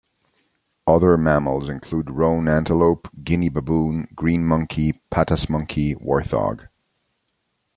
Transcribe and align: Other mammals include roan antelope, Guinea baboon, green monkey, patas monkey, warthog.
Other 0.87 1.15
mammals 1.15 1.69
include 1.69 2.09
roan 2.09 2.47
antelope, 2.47 3.07
Guinea 3.23 3.49
baboon, 3.49 4.07
green 4.15 4.43
monkey, 4.47 4.99
patas 5.11 5.47
monkey, 5.47 5.93
warthog. 5.93 6.67